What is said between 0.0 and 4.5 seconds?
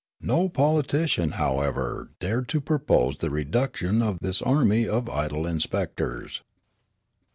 No politician, however, dared to propose the reduction of this